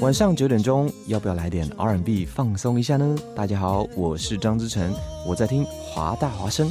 [0.00, 3.16] 晚上九点钟，要不要来点 R&B 放松一下呢？
[3.34, 4.94] 大家好，我是张之成，
[5.26, 6.70] 我在听华大华声。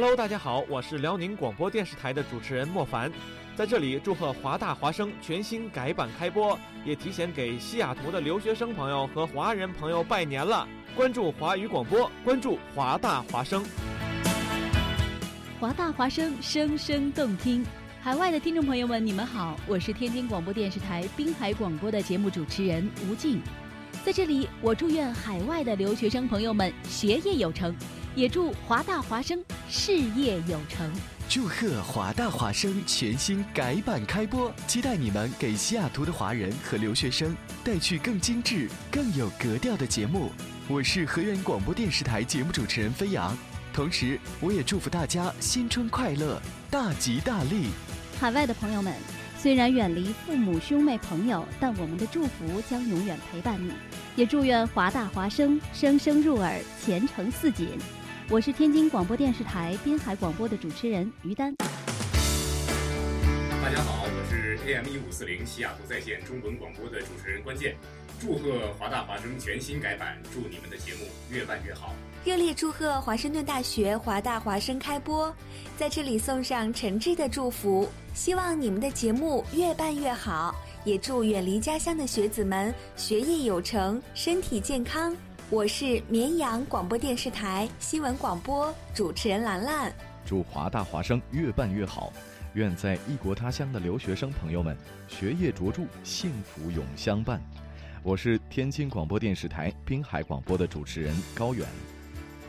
[0.00, 3.10] Hello，大家好，我是辽宁广播电视台的主持人莫凡，
[3.56, 10.68] 在这里祝贺华大华声全新改版开播，也提前给西雅图的留学生朋友和华人朋友拜年了。
[10.94, 13.64] 关注华语广播，关注华大华声。
[15.58, 17.66] 华大华声，声声动听。
[18.00, 23.40] 海外的听众朋友们，你们好，我是天津广播电视台滨海广播的节目主持人吴静，
[24.04, 27.74] 在这里，我祝愿海外的留学生朋友们学业有成。
[28.18, 30.90] 也祝华大华生事业有成，
[31.28, 40.32] 祝贺华大华生全新改版开播，期待你们给西雅图的华人和留学生带去更精致、更有格调的节目。
[40.66, 43.38] 我是河源广播电视台节目主持人飞扬，
[43.72, 47.68] 同时我也祝福大家新春快乐，大吉大利。
[48.18, 48.92] 海外的朋友们，
[49.40, 53.70] 虽然远离父母兄妹朋友，但我们的祝福将永远陪伴你。
[54.16, 57.68] 也祝愿华大华生声声入耳，前程似锦。
[58.30, 61.54] 我是天津广播电视台滨海广播的主持人于丹。
[61.56, 61.64] 大
[63.70, 67.74] 家好，我是 AM 一五四零西雅图在线中文广播的主持人关键。
[68.20, 71.94] 祝贺华大华生全新改版，祝你们的节目越办越好。
[72.22, 75.34] 热烈祝贺华盛顿大学华大华生开播，
[75.78, 85.16] 在这里送上诚挚的祝福，希望你们的节目越办越好，也祝远离家乡的学子们学业有成，身体健康。
[85.50, 89.90] 我是绵阳广播电视台新闻广播主持人兰兰，
[90.26, 92.12] 祝华大华生越办越好，
[92.52, 94.76] 愿在异国他乡的留学生朋友们
[95.08, 97.40] 学业卓著，幸福永相伴。
[98.02, 101.66] 我是天津广播电视台滨海广播的主持人高远，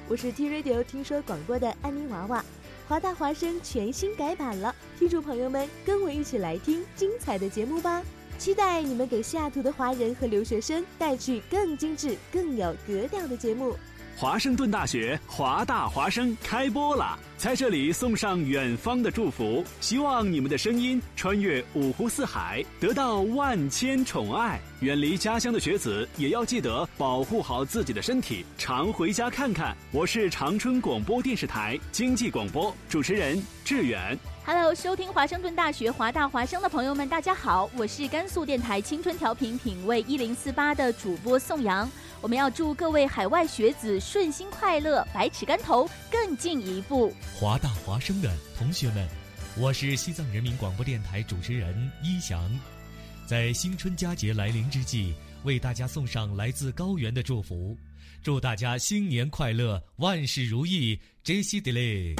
[0.10, 2.44] 我是 T Radio 听说广播的安妮娃娃，
[2.86, 8.04] 华大华生全新改版了，听众朋友们跟我一起来听精彩的节目吧。
[8.39, 13.75] 期待你们给西雅图的华人和留学生带去更精致、更有格调的节目。
[14.15, 24.59] 华盛顿大学华大华声开播了，在这里送上远方的祝福，希望你们的声音穿越五湖四海，得到万千宠爱。
[24.80, 29.75] 远离家乡的学子也要记得保护好自己的身体，常回家看看。
[29.91, 34.18] 我是长春广播电视台经济广播主持人志远。
[34.51, 41.88] Hello，收听华盛顿大学华大华生的朋友们，大家好，我是甘肃电台青春调频品味一零四八的主播宋阳。
[42.19, 47.13] 我们要祝各位海外学子顺心快乐，百尺竿头更进一步。
[47.40, 49.07] 华大华生的同学们，
[49.56, 52.50] 我是西藏人民广播电台主持人一翔，
[53.28, 55.13] 在新春佳节来临之际，
[55.44, 57.78] 为大家送上来自高原的祝福，
[58.24, 62.19] 祝大家新年快乐，万事如意，J C Delay。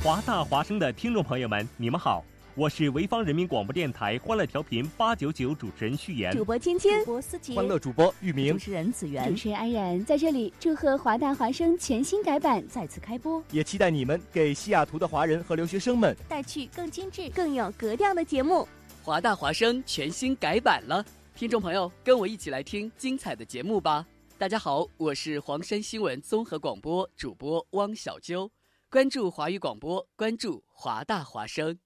[0.00, 2.24] 华大华声的听众朋友们，你们好。
[2.54, 18.68] 我是潍坊人民广播电台欢乐调频八九九主持人旭言，主播芊芊，主播思琪，欢乐主播玉明，主持人子源，主持人安然，在这里祝贺华大华声全新改版再次开播，也期待你们给西雅图的华人和留学生们带去更精致、更有格调的节目。
[19.02, 21.02] 华大华声全新改版了，
[21.34, 24.04] 听众朋友跟我一起来听精彩的节目吧。
[24.36, 28.50] 大家好，我是黄山新闻综合广播主播汪小啾，
[28.92, 31.78] 关注华语广播，关注华大华声。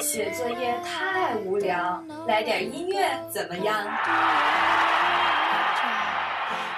[0.00, 3.86] 写作业太无聊，来点音乐怎么样？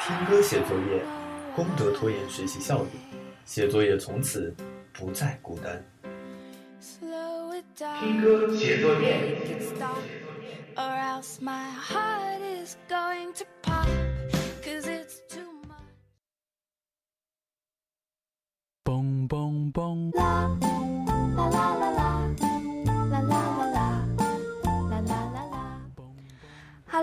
[0.03, 1.03] 听歌写作业，
[1.57, 2.91] 功德拖延学习效率，
[3.47, 4.55] 写作业从此
[4.93, 5.83] 不再孤单。
[7.77, 9.37] 听歌写作业。
[18.85, 20.15] 嘣嘣嘣！
[20.15, 20.69] 啦啦
[21.07, 21.84] 啦啦啦啦啦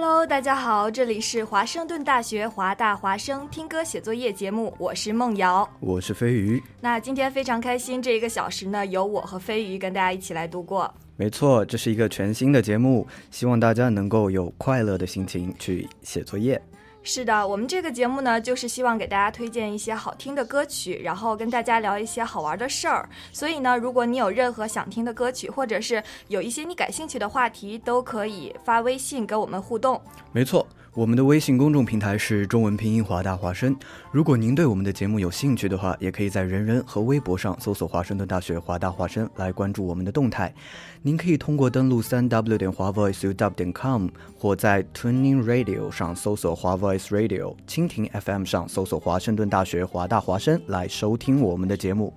[0.04, 6.60] ！Hello，大家好，这里是华盛顿大学华大华声听歌写作业节目，我是梦瑶，我是飞鱼。
[6.82, 10.92] 那今天非常开心，这一个小时呢，由我和飞鱼跟大家一起来度过。
[11.18, 16.60] 没错，这是一个全新的节目，希望大家能够有快乐的心情去写作业。
[17.04, 23.10] 是的，我们这个节目呢，就是希望给大家推荐一些好听的歌曲，然后跟大家聊一些好玩的事儿。
[23.32, 30.00] 所以呢，如果你有任何想听的歌曲，或者是有一些你感兴趣的话题，都可以发微信跟我们互动。
[30.32, 30.66] 没错。
[30.94, 33.74] 我们的微信公众平台是中文拼音华大华声。
[34.12, 40.54] 如果您对我们的节目有兴趣的话，也可以在人人和微博上搜索华盛顿大学华大华声来关注我们的动态。
[41.02, 52.14] 您可以通过登录三 w 点华 voiceuw 点 com，或在 Tuning Radio 上搜索华 Voice Radio，蜻蜓 FM 上搜索华盛顿大学华大华声来收听我们的节目。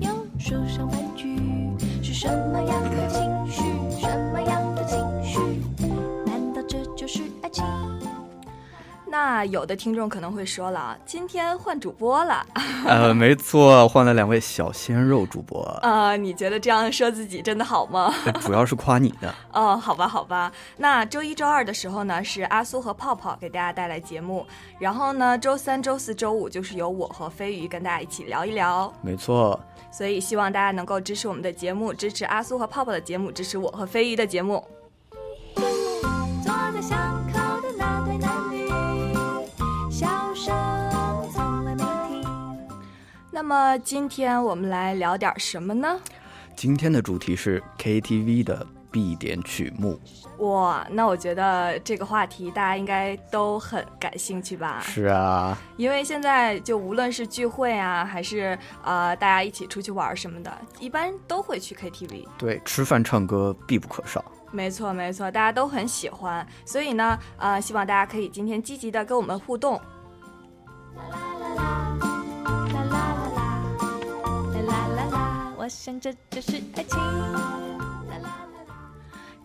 [0.00, 1.36] 没有说上半句
[2.02, 3.27] 是什么样的情
[9.10, 12.46] 那有的听众可能会说了，今天换主播了。
[12.86, 15.62] 呃，没错，换了两位小鲜肉主播。
[15.80, 18.12] 呃，你觉得这样说自己真的好吗？
[18.42, 19.34] 主要是夸你的。
[19.50, 20.52] 哦，好吧，好吧。
[20.76, 24.46] 那周一、周二的时候呢，是阿苏和泡泡给大家带来节目。
[24.78, 28.92] 然后呢，周三、周四周五就是由我和飞鱼跟大家一起聊一聊。
[29.00, 29.58] 没错。
[29.90, 34.62] 所以希望大家能够支持我们的节目，支持阿苏和泡泡的节目，支持我和飞鱼的节目。
[43.40, 45.96] 那么今天我们来聊点什么呢？
[46.56, 49.96] 今天的主题是 KTV 的必点曲目。
[50.38, 54.80] 哇，那我觉得这个话题大家应该都很感兴趣吧？
[54.80, 62.26] 是啊，因为现在就无论是聚会啊，还是呃大家一起出去玩什么的，一般都会去 KTV。
[62.36, 64.24] 对，吃饭唱歌必不可少。
[64.50, 69.80] 没错，没错，大家都很喜欢，所以呢，呃，希望大家可以今天积极的跟我们互动。
[70.96, 71.04] 啦
[71.40, 72.24] 啦啦啦，
[75.68, 76.98] 我想这就是爱情。
[76.98, 77.52] 啦
[78.08, 78.90] 啦啦啦。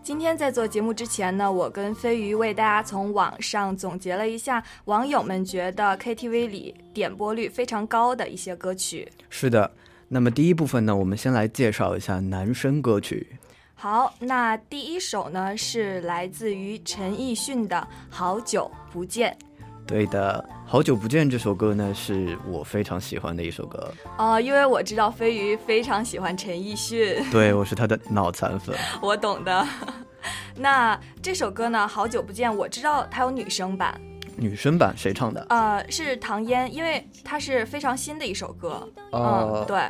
[0.01, 9.11] 今天在做节目之前呢，我跟飞鱼为大家从网上总结了一下网友们觉得 KTV 里点播率非常高的一些歌曲。
[9.29, 9.69] 是的，
[10.07, 13.27] 那么第一部分呢，我们先来介绍一下男生歌曲。
[13.75, 17.75] 好，那第一首呢是来自于陈奕迅的
[18.09, 19.37] 《好久不见》。
[19.85, 23.91] 对的，《好久不见》这首歌呢是我非常喜欢的一首歌。
[24.17, 27.23] 哦，因为我知道飞鱼非常喜欢陈奕迅。
[27.29, 28.75] 对，我是他的脑残粉。
[29.01, 29.67] 我懂的。
[30.55, 33.99] 那这首歌呢，《好久不见》，我知道它有女生版。
[34.35, 35.45] 女生版谁唱的？
[35.49, 38.87] 呃，是唐嫣，因为它是非常新的一首歌。
[39.11, 39.89] 哦、嗯，对，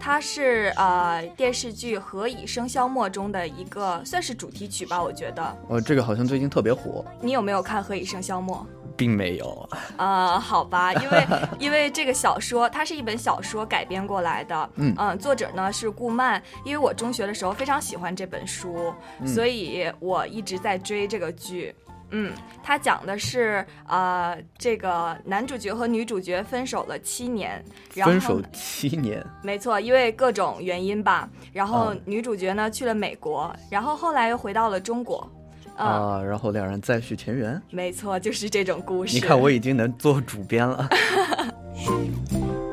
[0.00, 5.56] 它是呃电视剧《何以笙箫默》中的一个算是主题曲吧，我觉得。
[5.68, 7.04] 哦，这个好像最近特别火。
[7.20, 8.66] 你有没有看《何以笙箫默》？
[8.96, 9.68] 并没有。
[9.96, 11.26] 呃，好吧， 因为
[11.58, 14.70] 因为这个小说它是一本小说改编过来的。
[14.76, 21.74] 嗯嗯，作者呢是顾漫，因为我中学的时候非常喜欢这本书，嗯所以我一直在追这个剧。
[22.10, 22.32] 嗯，
[22.62, 29.24] 它讲的是呃，这个男主角和女主角分手了七年，然后分手七年。
[29.42, 31.28] 没错，因为各种原因吧。
[31.52, 35.28] 然后嗯女主角呢去了美国，然后后来又回到了中国。
[35.76, 37.60] 嗯，啊，然后两人再续前缘。
[37.70, 39.14] 没错，就是这种故事。
[39.14, 40.88] 你看，我已经能做主编了。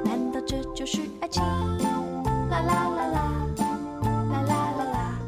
[0.06, 1.42] 难道这就是爱情？
[1.44, 3.32] 啦啦啦啦，
[4.32, 5.20] 啦啦啦啦。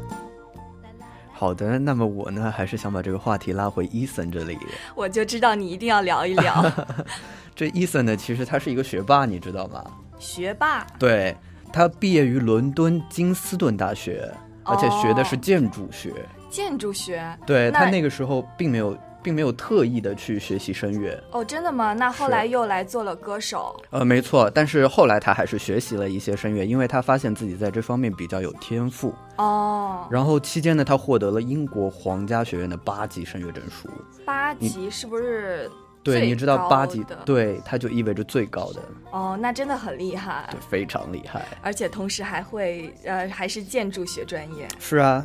[1.32, 4.56] 好的，那么我呢，还是想把这个话题拉回伊森这里。
[4.94, 6.72] 我就知道你一定要聊一聊。
[7.56, 9.84] 这伊森呢，其实他是一个学霸，你知道吗？
[10.18, 10.86] 学霸。
[10.98, 11.36] 对，
[11.72, 16.12] 他毕业于伦敦金斯顿大学，而且学的是建筑学。
[16.54, 17.36] 建筑学。
[17.44, 18.96] 对他那个时候并没有。
[19.24, 21.94] 并没有特意的去学习声乐哦，真的吗？
[21.94, 23.74] 那后来又来做了歌手。
[23.88, 30.06] 呃，没错，但是后来他还是学习了一些声乐，因为他发现自己在这方面比较有天赋哦。
[30.10, 33.88] 然后期间呢，他获得了英国皇家学院的八级声乐证书。
[34.26, 35.70] 八级是不是？
[36.02, 38.82] 对，你知道八级的，对，它就意味着最高的。
[39.10, 40.46] 哦，那真的很厉害。
[40.50, 41.46] 对，非常厉害。
[41.62, 44.68] 而且同时还会呃，还是建筑学专业。
[44.78, 45.24] 是啊。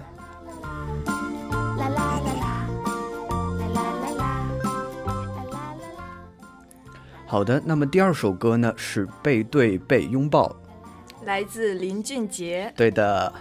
[7.25, 10.55] 好的，那么第二首歌呢是《背对背拥抱》，
[11.25, 12.73] 来自林俊杰。
[12.75, 13.31] 对的。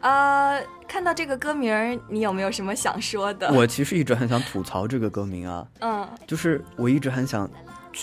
[0.00, 3.52] 呃，看到这个歌名，你有没有什么想说的？
[3.52, 5.66] 我其实一直很想吐槽这个歌名啊。
[5.80, 6.08] 嗯。
[6.26, 7.48] 就是我一直很想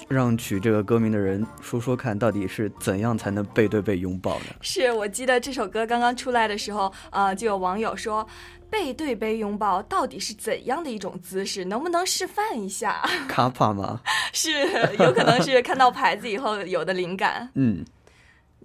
[0.07, 4.45] 让取这个歌名的人说说看到底是怎样才能背对背拥抱呢？
[4.61, 8.27] 是我记得这首歌刚刚出来的时候，呃，就有网友说。
[8.69, 11.63] 背对背拥抱到底是怎样的一种姿势？
[11.65, 13.07] 能不能示范一下？
[13.29, 14.01] 卡帕吗？
[14.33, 14.49] 是，
[14.97, 17.47] 有可能是看到牌子以后有的灵感。
[17.53, 17.85] 嗯。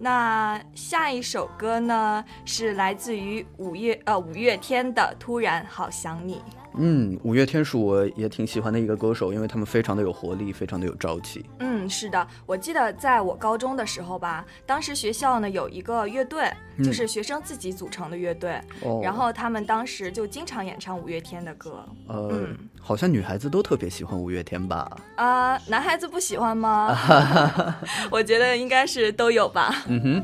[0.01, 2.23] 那下一首歌呢？
[2.45, 6.35] 是来自于五月呃五月天的《突然好想你》。
[6.81, 11.45] 嗯，五月天是我也挺喜欢的一个歌手，因为他们非常的有活力，非常的有朝气。
[11.59, 16.49] 嗯，是的，我记得在我高中的时候吧，当时学校呢有一个乐队，
[16.81, 18.61] 就是学生自己组成的乐队，
[19.03, 21.83] 然后他们当时就经常演唱五月天的歌。
[22.07, 22.47] 呃，
[22.79, 24.89] 好像女孩子都特别喜欢五月天吧？
[25.17, 26.97] 啊，男孩子不喜欢吗？
[28.09, 29.83] 我觉得应该是都有吧。
[29.87, 30.23] 嗯哼。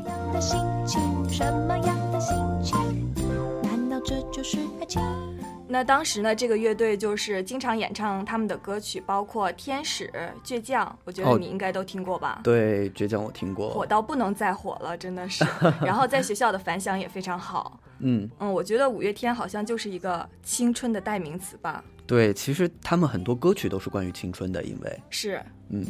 [5.68, 10.06] 那当时呢，这个乐队就是经常演唱他们的歌曲，包括《天使》
[10.44, 12.40] 《倔强》，我觉得你应该都听过吧？
[12.44, 15.44] 对，《倔强》我听过，火到不能再火了，真的是。
[15.84, 17.80] 然后在学校的反响也非常好。
[17.98, 21.82] 嗯嗯，我觉得五月天好像就是一个青春的代名词吧。
[22.06, 25.84] 对，其实他们很多歌曲都是关于青春的，因为是嗯。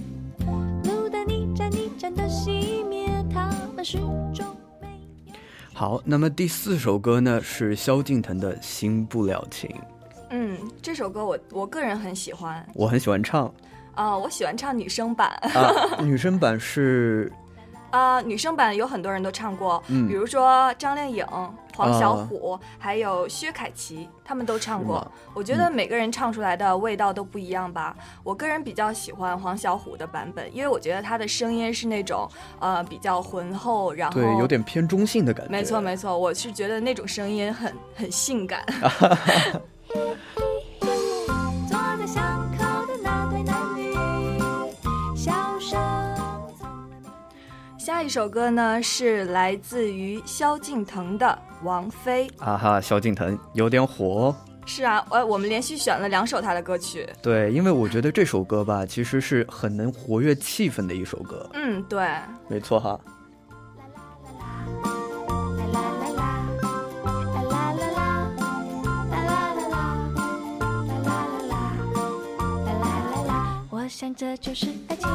[5.79, 9.69] 好，那么第四首歌呢是萧敬腾的《新不了情》。
[10.31, 13.53] 嗯，这首歌我我个人很喜欢，我很喜欢唱。
[13.95, 15.29] 啊，我喜欢唱女生版。
[15.53, 17.31] 啊，女生版是。
[17.97, 21.25] 啊，女生版有很多人都唱过，比如说张靓颖、
[21.75, 25.11] 黄小琥，还有薛凯琪，他们都唱过。
[25.33, 27.97] 我觉得每个人唱出来的味道都不一样吧。
[28.23, 35.51] 我个人比较喜欢黄小琥的版本，因为我觉得她的声音是那种呃比较浑厚，然后对有点偏中性的感觉。
[35.51, 38.63] 没错没错，我是觉得那种声音很很性感。
[47.97, 51.27] 下一首歌呢是来自于萧敬腾的
[51.65, 54.37] 《王菲》啊哈，萧敬腾有点火。
[54.67, 57.09] 是啊，呃，我们连续选了两首他的歌曲。
[57.23, 61.49] 对，因为我觉得这首歌吧，其实是很能活跃气氛的一首歌。
[61.55, 62.07] 嗯，对，
[62.49, 63.01] 没错哈。
[73.71, 75.09] 我想这就是爱情。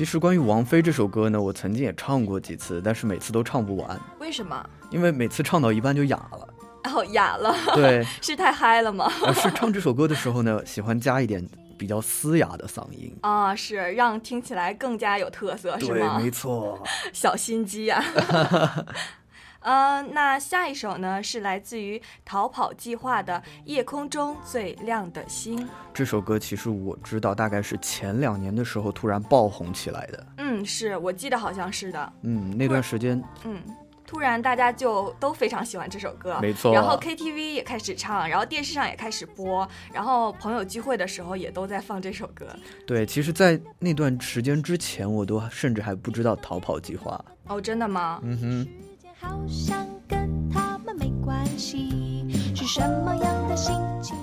[0.00, 4.00] 其实关于王菲这首歌呢，我曾经也唱过几次，但是每次都唱不完。
[4.18, 4.66] 为什么？
[4.88, 6.48] 因为每次唱到一半就哑了。
[6.90, 7.54] 哦，哑了。
[7.74, 9.12] 对， 是太嗨了吗？
[9.34, 13.14] 是唱这首歌的时候呢，喜欢加一点比较嘶哑的嗓音。
[13.20, 16.16] 啊，是让听起来更加有特色，是吗？
[16.16, 16.82] 对，没错。
[17.12, 18.02] 小心机呀。
[19.60, 25.58] 呃，那下一首呢是来自于《逃跑计划》的《夜空中最亮的星》。
[25.92, 30.26] 这首歌其实我知道，大概是前两年的时候突然爆红起来的。
[30.38, 32.12] 嗯，是我记得好像是的。
[32.22, 33.62] 嗯，那段时间，嗯，
[34.06, 36.72] 突然大家就都非常喜欢这首歌，没错。
[36.72, 42.46] 然后 KTV 也开始唱，然后电视上也开始播，然后朋友聚会的时候也都在放这首歌。
[42.86, 47.22] 对，其实，在那段时间之前，我都甚至还不知道《逃跑计划》。
[47.54, 48.20] 哦，真的吗？
[48.22, 48.68] 嗯哼。
[49.20, 54.16] 好像跟他们没关系，是什么样的心情？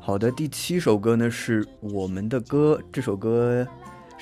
[0.00, 3.66] 好的，第七首歌呢是我们的歌，这首歌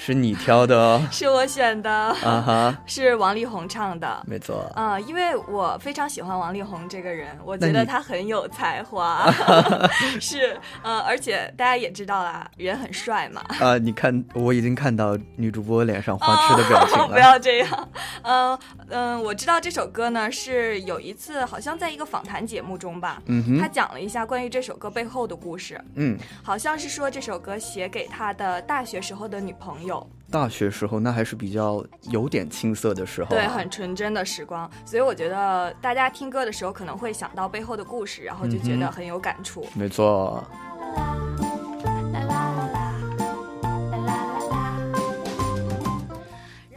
[0.00, 9.28] 是你挑的哦， 是我选的，啊哈， 是王力宏唱的，没错，啊，因为我非常喜欢王力宏这个人，我觉得他很有才华，
[10.20, 17.88] 是，呃，而且大家也知道啦，人很帅嘛，啊，你看，我已经看到女主播脸上花痴的表情了，不要这样，
[18.22, 18.58] 嗯
[18.90, 29.87] 嗯，我知道这首歌呢是有一次好像在一个访谈节目中吧，嗯哼，他讲了一下关于这首歌背后的故事，嗯，好像是说这首歌写给他的大学时候的女朋友。
[30.30, 34.70] 大学时候那还是比较有点青涩的时候，对，很纯真的时光。
[34.84, 39.66] 所以我觉得大家听歌的时候可能会想到背后的故事，然后就觉得很有感触。
[39.74, 40.44] 没错。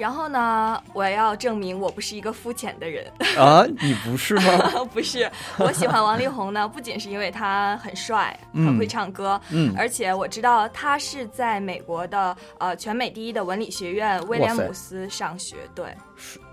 [0.01, 3.05] 然后呢，我要证明我不是一个肤浅的人
[3.38, 3.63] 啊！
[3.84, 4.84] 你不是吗？
[4.91, 5.29] 不是，
[5.60, 15.86] 我喜欢王力宏呢，不仅是因为他很帅、很会唱歌，嗯，而且我知道他是在美国的呃全美第一的文理学院威廉姆斯上学，对。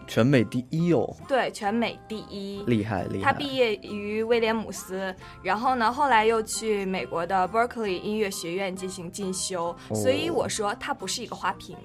[0.09, 0.19] 是。
[0.19, 3.31] 全美第一哦，对，全美第一，厉害厉害。
[3.31, 11.77] 他毕业于威廉姆斯，然后呢，后来又去美国的 Berkeley 音乐学院进行进修，所以我说他不是一个花瓶。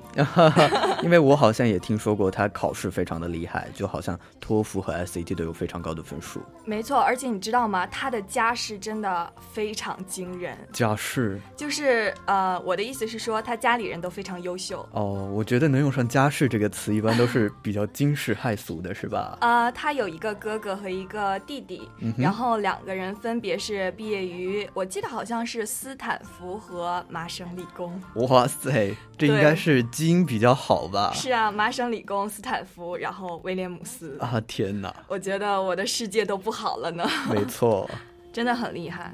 [1.03, 6.41] 因为我好像也听说过他考试非常的厉害，就好像托福和 SAT 都有非常高的分数。
[6.65, 7.85] 没错，而且你知道吗？
[7.85, 10.57] 他的家世真的非常惊人。
[10.71, 14.83] 家世就是呃，我的意思是说，他家里人都非常优秀。
[14.93, 18.23] 哦，我觉得能用上家世这个词，一般都是比较惊。
[18.23, 19.37] 是害俗的是吧？
[19.41, 28.01] 呃，他有一个哥哥和一个弟弟，然后两个人分别是毕业于，我记得好像是斯坦福和麻省理工。
[28.15, 31.11] 哇塞，这应该是基因比较好吧？
[31.13, 34.17] 是啊，麻省理工、斯坦福，然后威廉姆斯。
[34.21, 34.93] 啊天哪！
[35.07, 37.05] 我觉得我的世界都不好了呢。
[37.29, 37.89] 没错，
[38.31, 39.13] 真的很厉害。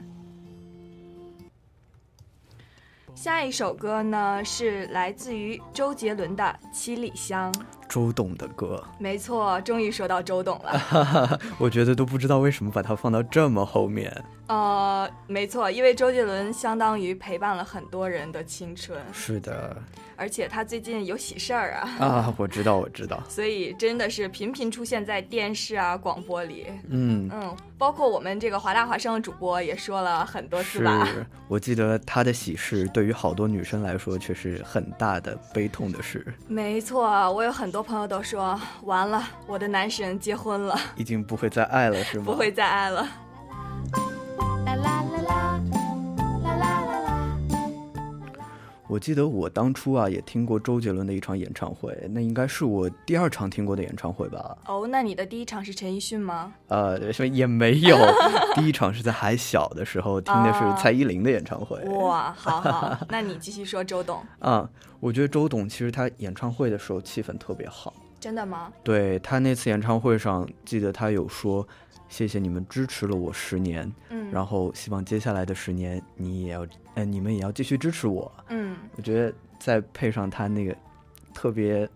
[3.16, 7.52] 下一首歌呢，是来自于周杰伦的《七里香》。
[7.90, 11.40] 周董的歌，没错，终于说到周董了。
[11.58, 14.16] 我觉得都不知道为什么把它放到这么后面。
[14.48, 18.98] 呃，没错，因为周杰伦相当于陪伴了很多人的青春。
[19.12, 19.76] 是的。
[20.16, 21.96] 而且他最近有喜事儿啊！
[21.98, 23.24] 啊，我知道，我知道。
[23.30, 26.68] 所以真的是频频出现在电视啊、广播里。
[26.90, 31.06] 嗯嗯，包括我们这个华大华生的主播也说了很多次吧。
[31.06, 36.26] 是，我记得他的喜事对于好多女生来说却是很大的悲痛的事。
[36.50, 42.26] 没错，我有很多朋友都说，完了，我的男神结婚了，已经不会再爱了，是吗？
[42.26, 43.08] 不会再爱了。
[48.90, 54.58] 我记得我当初啊也听过周杰伦的一场演唱会，那应该是我第二场听过的演唱会吧？
[54.66, 56.52] 哦，那你的第一场是陈奕迅吗？
[56.70, 57.00] 呃，
[57.32, 57.96] 也没有，
[58.56, 61.78] 第一场是在还小的时候听的是蔡依林的演唱会。
[62.00, 64.20] 哇，好好，那你继续说周董。
[64.40, 64.68] 啊，
[65.00, 67.94] 我觉得周董其实他演唱会的时候气氛特别好。
[68.20, 68.74] 真的吗？
[68.84, 71.66] 对他那次演唱会上，记得他有说。
[72.10, 80.76] 谢谢你们支持了我十年，嗯，然后希望接下来的十年你也要，呃，你们也要继续支持我，嗯，我觉得再配上他那个
[81.34, 81.90] 特别。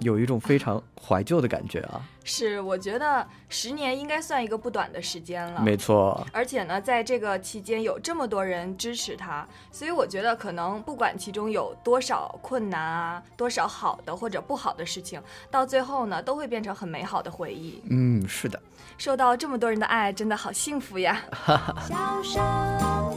[0.00, 2.00] 有一种非常怀旧的感觉啊！
[2.24, 5.60] 是，我觉得十年应该算一个不短的时间了。
[5.60, 6.26] 没错。
[6.32, 17.82] 而且呢，在这个期间有这么多人支持他，所以我觉得可能不管其中有多少困难啊，多少好的或者不好的事情，到最后呢，都会变成很美好的回忆。
[17.90, 18.60] 嗯，是的。
[18.96, 21.22] 受到这么多人的爱，真的好幸福呀！
[21.88, 22.42] 小声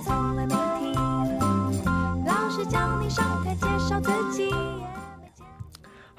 [0.04, 0.94] 从来没停，
[2.26, 4.52] 老师教你上台介绍自己。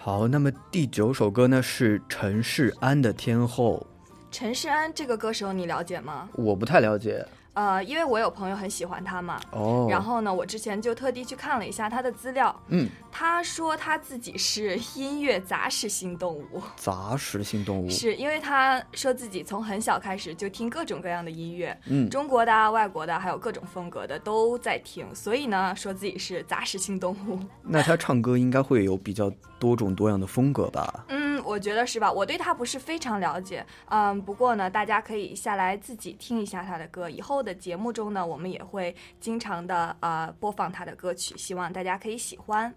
[0.04, 3.86] 好，那么第九首歌呢是陈世安的《天后》。
[4.30, 6.28] 陈世安这个歌手你了解吗？
[6.34, 7.26] 我不太了解。
[7.54, 27.38] 呃，因为我有朋友很喜欢他嘛，哦，然后呢，我之前就特地去看了一下他的资料，嗯，他说他自己是音乐杂食性动物，杂食性动物，是因为他说自己从很小开始就听各种各样的音乐，嗯，中国的、啊、外国的，还有各种风格的都在听，所以呢，说自己是杂食性动物。
[27.62, 31.04] 那他唱歌应该会有比较多种多样的风格吧？
[31.08, 32.10] 嗯，我觉得是吧？
[32.10, 37.43] 我对他不是非常了解，嗯，不过呢，大家可以下来自己听一下他的歌，以后。
[37.44, 42.74] 的节目中呢，我们也会经常的呃播放他的歌曲，希望大家可以喜欢。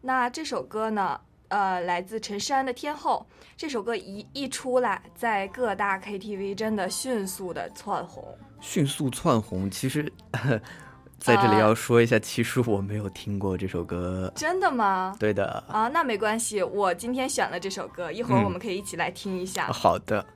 [0.00, 3.26] 那这首歌呢，呃，来自陈珊的《天后》。
[3.56, 8.24] 这首歌一一出来，在各大 KTV 真的迅速的窜红。
[8.60, 10.10] 迅速窜红，其实
[11.18, 14.32] 在这里要说一下，其实我没有听过这首歌。
[14.34, 15.14] 真的吗？
[15.20, 15.62] 对的。
[15.68, 19.66] 啊，那没关系，我今天选了这首歌，一会儿我们可以一起来听一下。
[19.66, 20.26] 好的。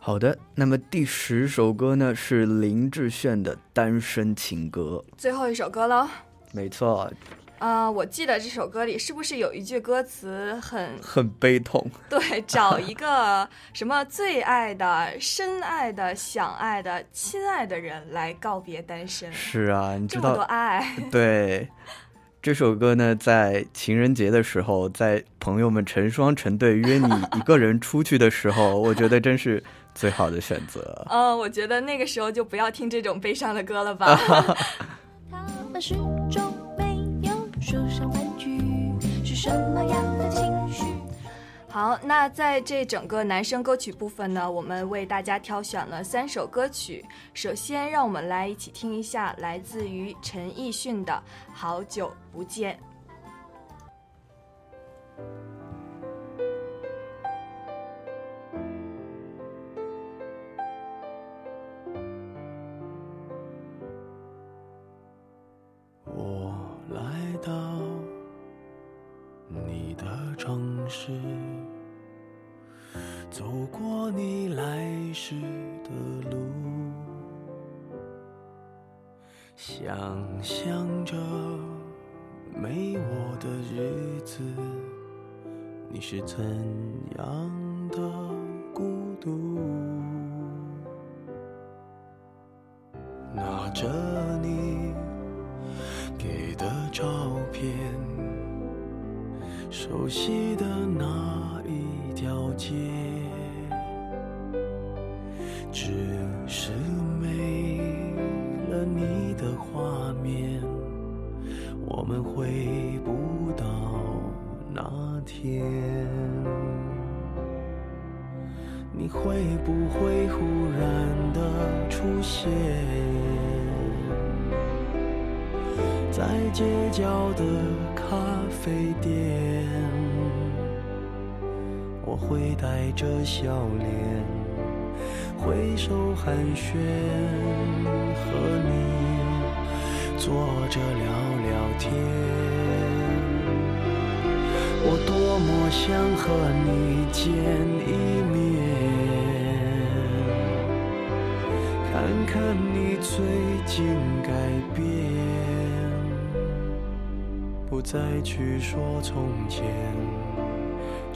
[0.00, 6.08] 好的，那么第十首歌呢是林志炫的《单身情歌》，最后一首歌喽。
[6.52, 7.12] 没错。
[7.58, 11.84] 啊，我记得这首歌里是不是有一句歌词很很悲痛？
[12.08, 19.30] 对，找一个什么最爱的、深爱的、想爱的、亲爱的人来告别单身。
[19.34, 20.96] 是啊，你知道这么多爱。
[21.10, 21.68] 对，
[22.40, 29.62] 这首歌呢，在情人节的时候，在朋友们成双成对约你 一个人出去的时候，我觉得真是
[29.94, 31.04] 最好的选择。
[31.10, 34.16] 嗯， 我觉得那个时候就不要听这种悲伤的歌了吧。
[35.30, 35.94] 他们始
[36.30, 38.60] 终没有说上半句
[39.24, 40.47] 是什么样的情绪。
[41.70, 47.04] 好，那在这整个男生歌曲部分呢，我们为大家挑选了三首歌曲。
[47.34, 51.12] 首先，让我们来一起听一下来自于陈奕迅的
[51.52, 52.74] 《好久不见》。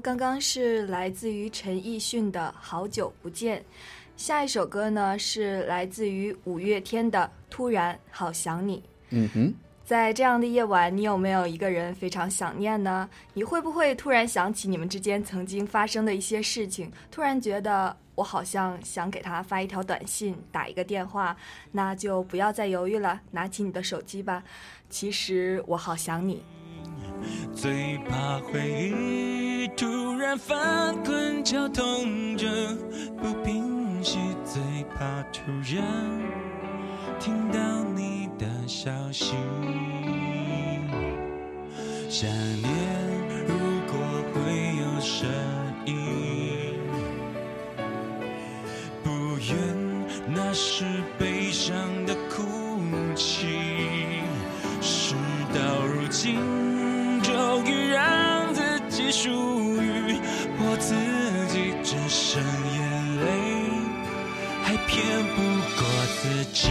[0.00, 3.58] 刚刚是来自于陈奕迅的《好久不见》。
[4.16, 7.18] 下一首歌呢是来自于五月天的
[7.50, 8.78] 《突然好想你》。
[9.10, 13.08] 嗯哼，在这样的夜晚，你有没有一个人非常想念呢？
[13.34, 21.36] 你会不会突然想起你们之间曾经发生的一些事情，突然觉得我好像想给他发一条短信，打一个电话？
[21.72, 24.42] 那就不要再犹豫了，拿起你的手机吧。
[24.88, 26.42] 其实我好想你。
[27.54, 32.46] 最怕回忆突然翻滚绞痛着
[33.20, 34.62] 不平息，最
[34.94, 35.40] 怕突
[35.74, 35.84] 然
[37.18, 37.58] 听到
[37.94, 39.34] 你的消息。
[42.08, 42.70] 想念
[43.46, 43.54] 如
[43.86, 43.94] 果
[44.32, 44.38] 会
[44.80, 45.28] 有声
[45.84, 45.94] 音，
[49.04, 49.54] 不愿
[50.34, 50.84] 那是
[51.18, 52.14] 悲伤的
[59.10, 60.20] 属于
[60.58, 60.94] 我自
[61.52, 62.40] 己，只剩
[62.76, 62.80] 眼
[63.20, 63.26] 泪，
[64.62, 65.42] 还骗不
[65.76, 65.82] 过
[66.22, 66.70] 自己。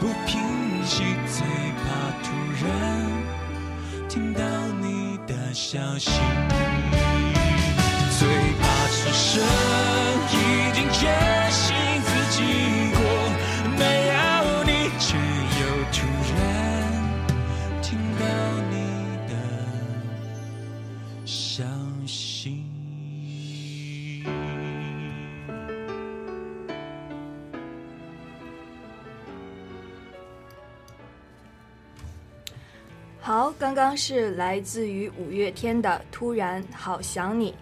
[0.00, 0.40] 不平
[0.84, 1.46] 息，最
[1.80, 1.84] 怕
[2.22, 2.26] 突
[2.64, 2.66] 然
[4.08, 4.40] 听到
[4.80, 6.10] 你的消息，
[33.96, 37.52] 是来自于五月天的《突然好想你》。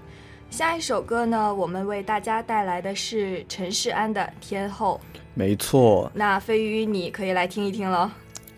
[0.50, 5.00] 下一首歌呢，我们为大家带来的是陈势安的《天后》。
[5.34, 8.10] 没错，那飞鱼，你可以来听一听喽。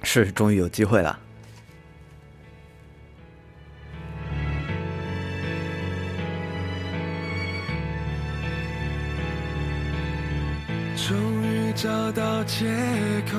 [0.02, 1.18] 是终于有机会了。
[10.96, 12.64] 终于找到借
[13.30, 13.38] 口，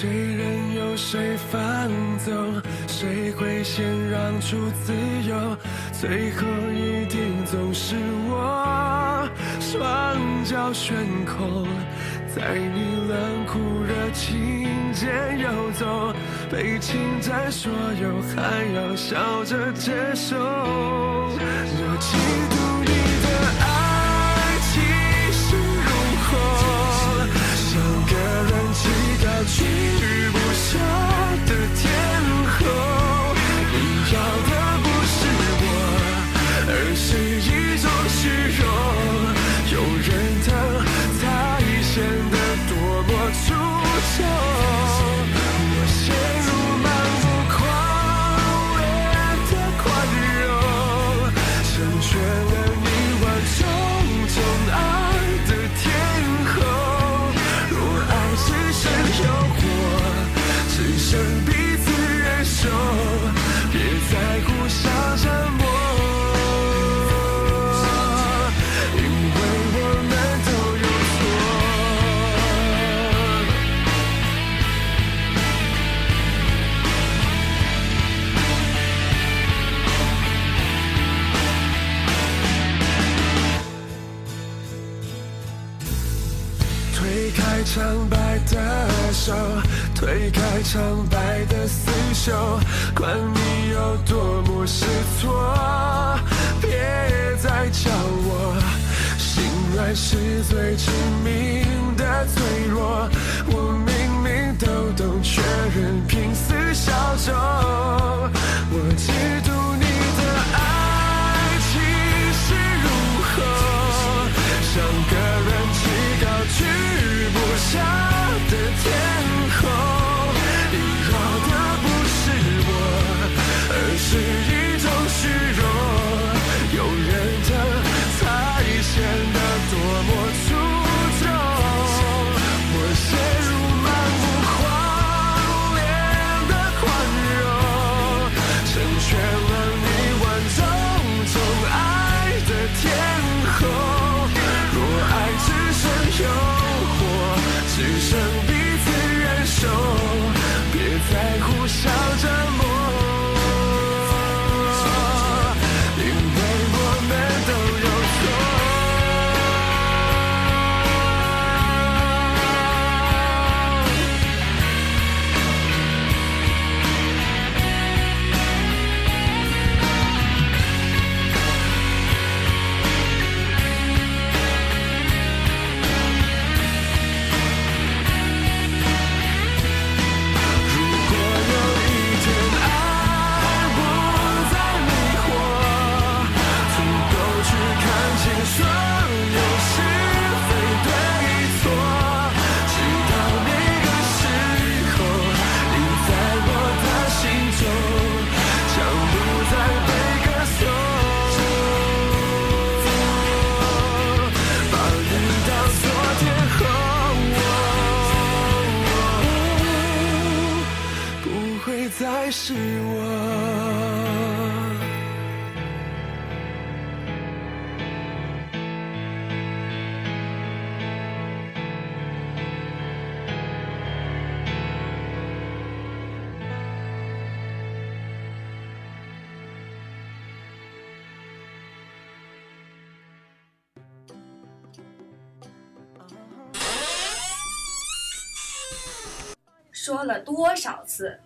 [0.00, 1.60] 谁任由谁放
[2.24, 4.94] 纵谁会先让出自
[5.28, 5.36] 由？
[5.92, 7.96] 最后一定总是
[8.30, 9.28] 我。
[9.60, 11.66] 双脚悬空
[12.34, 16.14] 在你冷酷热情间游走
[16.50, 20.34] 被侵占所有还要笑着接受。
[20.38, 22.16] 我嫉
[22.54, 22.59] 妒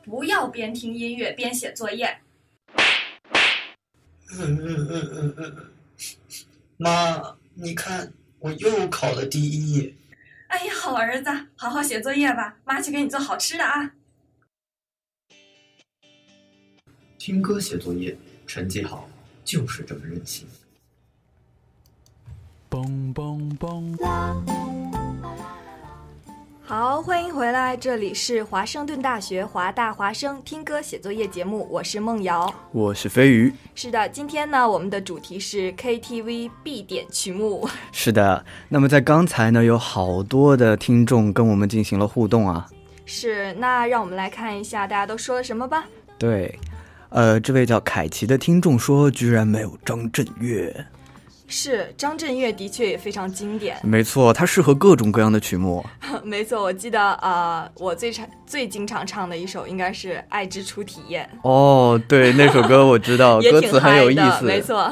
[0.05, 2.19] 不要边听音乐边写作业。
[4.37, 5.73] 嗯嗯嗯嗯嗯，
[6.77, 9.95] 妈，你看我又考了第一。
[10.49, 13.93] 哎呀，好儿子，好好写作业吧，妈去给你做好吃的啊。
[17.19, 19.09] 听歌写作业，成绩好
[19.45, 20.47] 就是这么任性。
[22.69, 24.84] 嘣嘣嘣！
[26.67, 32.53] 好，欢迎回来，这里是华盛顿大学华大华生听歌写作业节目，我是梦瑶。
[32.73, 33.53] 我是飞鱼。
[33.75, 37.69] 是的，今天呢，我们的主题是 KTV 必点曲目。
[37.93, 42.67] 是的，那么在刚才呢，有好多的听众跟我们进行了互动啊。
[43.05, 45.85] 是，那让我们来看一下大家都说了什么吧。
[46.19, 46.59] 对，
[47.11, 50.75] 呃，这位叫凯奇的听众说，居然没有张震岳。
[51.47, 53.77] 是，张震岳的确也非常经典。
[53.83, 55.85] 没错，他适合各种各样的曲目。
[56.25, 61.29] 没错，我记得呃我最常最经常唱的一首应该是爱之初体验。
[61.43, 64.45] 哦，对，那首歌我知道， 歌词很有意思。
[64.45, 64.91] 没错。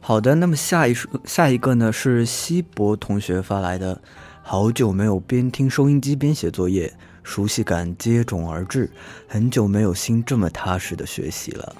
[0.00, 4.00] 好的，那么下一首，下一个呢，是西博同学发来的，
[4.42, 6.92] 好久没有边听收音机边写作业。
[7.22, 8.90] 熟悉感接踵而至，
[9.28, 11.76] 很久没有心这么踏实的学习了。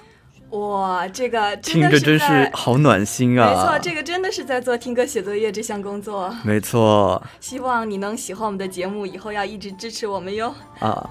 [0.51, 3.49] 哇，这个听着真是好暖心啊！
[3.49, 6.34] 没错，这个真的是在做听歌写作业这项工作。
[6.45, 10.55] 没错，希望你能喜欢我们的节目，以后要一直支持我们哟。
[10.78, 11.09] 啊。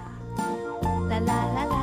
[1.10, 1.78] 啦啦啦啦。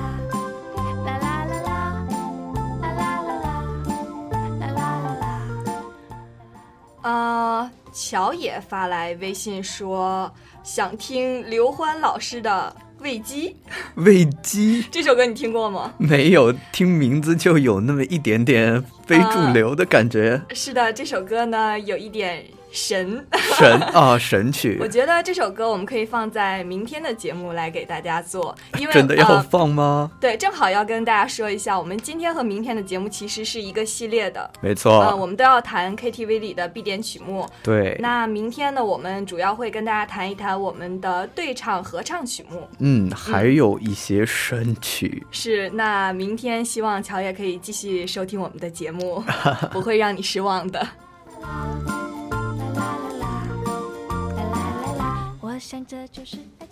[7.03, 10.30] 呃，乔也发来微信说
[10.70, 13.48] 想听刘欢老师的《喂鸡》。
[13.94, 15.94] 喂鸡这首歌你听过吗？
[15.96, 20.40] 没有，听名字就有那么一点点非主流的感觉。
[20.48, 22.44] 呃、是的，这首歌呢有一点。
[22.70, 24.76] 神神啊， 神曲！
[24.78, 30.18] 我觉得这首歌我们可以放在明天的节目来给大家做，因为 真的要放吗、呃？
[30.20, 35.00] 对，正好要跟大家说一下，我们今天和明天的节目其实是一个系列的，没错。
[35.00, 37.48] 呃，我们都要谈 KTV 里的必点曲目。
[37.62, 37.96] 对。
[38.00, 42.68] 那明天呢，我们主要会跟大家谈一谈我们的对唱合唱曲目。
[42.80, 45.22] 嗯，还有一些神曲。
[45.22, 48.97] 嗯、是，那明天希望乔也可以继续收听我们的节目，
[49.72, 50.86] 不会让你失望的。
[55.59, 56.66] 想这就是爱。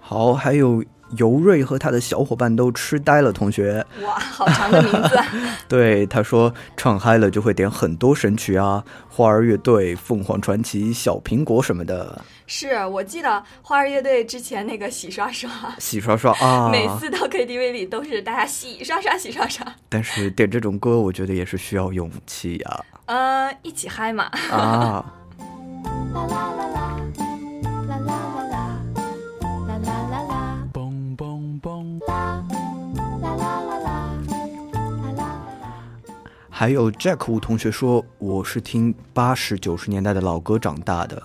[0.00, 0.82] 好，还有
[1.16, 3.32] 尤瑞和他的小伙伴都痴呆了。
[3.32, 5.18] 同学，哇，好长的名字。
[5.68, 12.22] 对，他说唱嗨了就会点很多神曲啊，花儿乐队、凤凰传奇、小苹果什么的。
[12.46, 19.64] 是我记得花儿乐队之前那个洗刷刷，洗刷刷啊，每次到 KTV 里都是大家洗刷刷、洗刷刷。
[19.88, 22.80] 但是点这种歌，我觉得也是需要勇气啊。
[23.06, 24.24] 呃，一起嗨嘛。
[24.50, 25.04] 啊。
[26.12, 27.29] 啦啦啦啦。
[36.60, 41.22] 还有 Jack 吴同学说：“我是听八十九十年代的老歌长大的，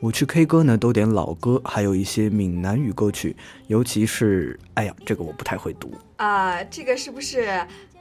[0.00, 3.36] 我去 K 歌呢都点老歌，还有一些闽南语歌曲，
[3.66, 4.58] 尤其是……
[4.72, 7.40] 哎呀，这个我不太会读啊、呃，这个是不是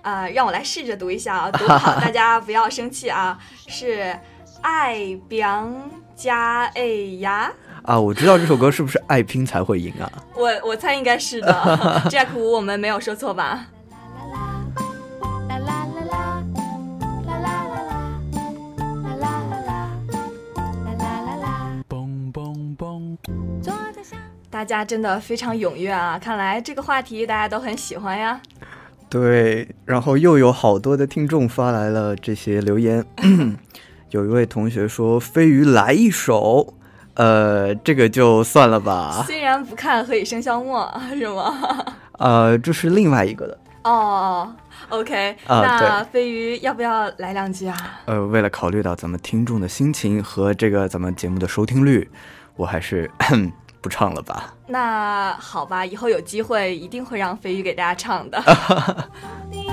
[0.01, 0.29] 啊、呃？
[0.29, 4.17] 让我来试着读一下啊， 读不好大家不要生气啊，是
[4.61, 5.69] 爱表
[6.15, 6.85] 加哎
[7.19, 7.51] 呀。”
[7.83, 10.09] 啊，我知道这首歌是不是爱拼才会赢啊？
[10.33, 11.51] 我我猜应该是的，
[12.09, 13.67] Jack 吴，我们没有说错吧？
[24.49, 26.17] 大家真的非常踊跃啊！
[26.17, 28.39] 看来这个话题大家都很喜欢呀。
[29.09, 33.05] 对，然后又有好多的听众发来了这些留言。
[34.11, 36.73] 有一位同学说：“飞鱼来一首。”
[37.15, 39.23] 呃，这个就算了吧。
[39.25, 40.87] 虽然不看《何以笙箫默》
[41.17, 41.85] 是吗？
[42.19, 43.57] 呃，这是另外一个的。
[43.83, 44.53] 哦
[44.89, 47.75] ，OK，、啊、那飞鱼要不要来两句啊？
[48.05, 52.07] 呃，为了考虑到咱们听众的心情和这个咱们节目的收听率，
[52.55, 53.09] 我还是
[53.87, 54.53] 不唱了吧。
[54.67, 58.37] 那好吧，以后有机会一定会让飞鱼给大家唱的。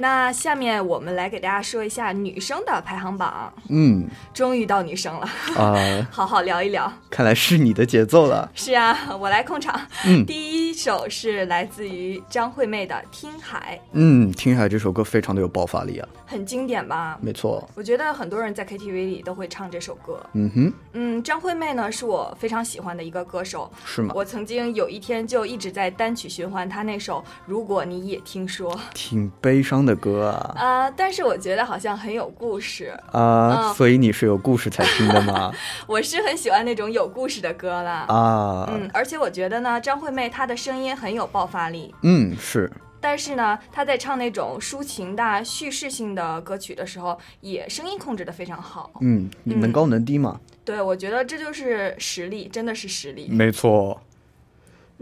[0.00, 3.52] 那下面我们来给大家说一下女生的排行榜。
[3.68, 5.76] 嗯，终于到女生了啊，
[6.10, 6.90] 好好聊一聊。
[7.10, 8.50] 看来是你的节奏了。
[8.54, 9.78] 是啊，我来控场。
[10.06, 13.78] 嗯，第一首是来自于张惠妹的《听海》。
[13.92, 17.18] 嗯，《听海》这首歌非常的有爆发力啊，很经典吧？
[17.20, 17.68] 没错。
[17.74, 20.18] 我觉得很多人在 KTV 里都会唱这首歌。
[20.32, 20.72] 嗯哼。
[20.94, 23.70] 嗯，张惠妹呢是我非常喜欢的一个歌手。
[23.84, 24.14] 是吗？
[24.16, 28.72] 我曾经有一天就一直在单曲循环她那首《如果你也听说》。
[28.94, 30.54] 挺悲伤的歌啊。
[30.56, 35.52] 啊、呃，但是我觉得好像很有故事啊、嗯，所以你是有故事才听的吗？
[35.86, 38.04] 我是很喜欢那种有故事的歌啦。
[38.08, 41.94] 啊，嗯，而且我觉得呢，张惠妹她的声音很有爆发力。
[42.02, 42.70] 嗯，是。
[43.02, 48.90] 但是呢，她在唱那种抒情的、叙事性的歌曲的时候，也声音控制的非常好。
[49.00, 50.38] 嗯，能高能低嘛？
[50.38, 53.26] 嗯、对，我觉得这就是实力，真的是实力。
[53.30, 53.98] 没错。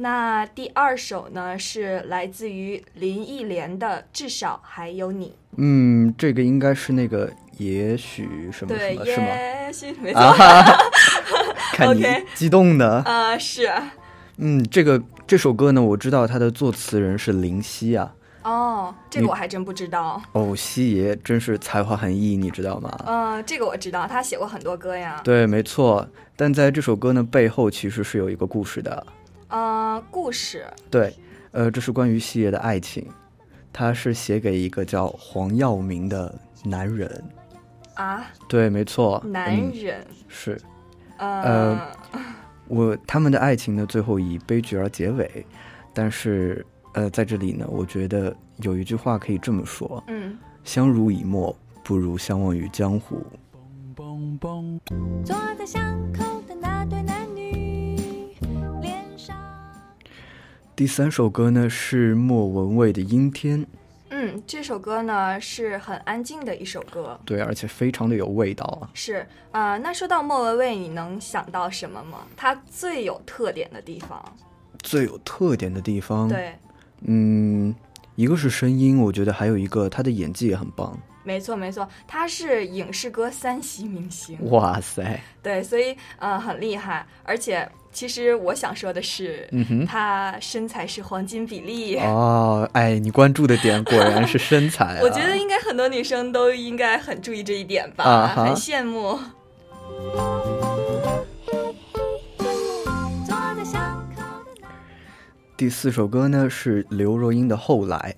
[0.00, 5.26] 那第二首呢，是来自于林忆莲的《至少还有你》。
[5.56, 9.26] 嗯，这个应该是那个也许什么什么，对，是吗？
[9.26, 10.20] 也许没错。
[10.20, 10.78] 啊、
[11.74, 12.88] 看你激动的。
[12.98, 13.68] 啊、呃，是。
[14.36, 18.14] 嗯，这个这首歌呢，我知道它的作词人是林夕啊。
[18.44, 20.22] 哦，这个我还真不知道。
[20.30, 22.96] 哦，夕爷真是才华横溢，你知道吗？
[23.04, 25.20] 呃，这个我知道，他写过很多歌呀。
[25.24, 26.08] 对，没错。
[26.36, 29.04] 但在这首歌呢背后，其实是有一个故事的。
[29.48, 30.66] 呃，故事。
[30.90, 31.14] 对，
[31.52, 33.06] 呃，这是关于西爷的爱情，
[33.72, 36.34] 他是写给一个叫黄耀明的
[36.64, 37.22] 男人。
[37.94, 40.60] 啊，对，没错，男嗯人，是，
[41.16, 41.92] 呃呃，
[42.68, 45.44] 我他们的爱情呢，最后以悲剧而结尾，
[45.92, 53.20] 但是呃，在这里呢，我觉得有一句话可以这么说，嗯，相濡以沫，不如相忘于江湖。
[55.24, 55.82] 坐在巷
[56.12, 57.26] 口的那对男
[60.78, 63.58] 第三首歌呢是莫文蔚的《阴天》，
[64.10, 67.18] 嗯，这首歌呢是很安静的一首歌。
[67.24, 68.86] 对，而且非常的有味道啊。
[68.94, 72.18] 是，呃，那说到莫文蔚，你能想到什么吗？
[72.36, 74.24] 她最有特点的地方？
[74.78, 76.54] 最有特点的地方，对，
[77.00, 77.74] 嗯，
[78.14, 80.96] 一个是声音，我觉得还有一个她的演技也很棒。
[81.24, 84.38] 没错没错，她是影视歌三栖明星。
[84.48, 91.96] 哇塞，对，所以呃很厉害，而且其实我想说的是，嗯哼她身材是黄金比例。
[91.98, 94.98] 哦，哎，你关注的点果然是身材、啊。
[95.02, 99.18] 我觉得应该很多女生都应该很注意这一点吧，啊很羡慕。
[105.56, 108.14] 第四首歌呢是刘若英的《后来》，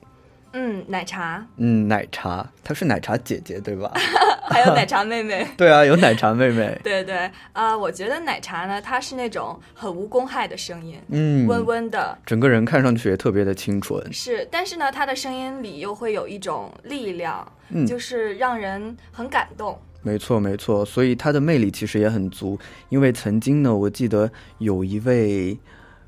[0.52, 3.90] 嗯，奶茶，嗯，奶茶，她是奶茶姐姐对吧？
[4.50, 5.46] 还有奶茶妹妹。
[5.56, 6.76] 对啊，有奶茶妹妹。
[6.82, 14.12] 对对，啊、我觉得奶茶呢，它是那种很无公害的声音，嗯温温的，整个人看上去也特别的清纯。
[14.12, 19.78] 是，但是呢，她的声音里又会有一种力量，嗯就是让人很感动。
[20.02, 22.58] 没错，没错，所以她的魅力其实也很足。
[22.88, 24.28] 因为曾经呢，我记得
[24.58, 25.56] 有一位，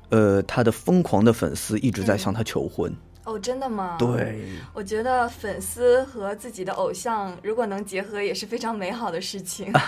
[0.09, 2.93] 呃，她的疯狂的粉丝一直在向她求婚。
[3.25, 3.95] 哦，真的吗？
[3.97, 9.71] 对，我觉得粉丝和自己的偶像如果能结合，也是非常美好的事情。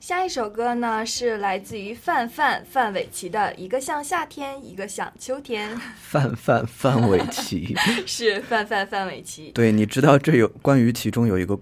[0.00, 7.76] 下一首歌呢是来自于范范范玮琪的《一个像夏天，一个像秋天》， 范范范玮琪，
[8.06, 9.50] 是范范范玮琪。
[9.54, 11.60] 对，你知道这有关于其中有一个